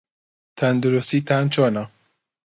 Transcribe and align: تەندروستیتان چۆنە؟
تەندروستیتان 0.57 1.45
چۆنە؟ 1.53 1.83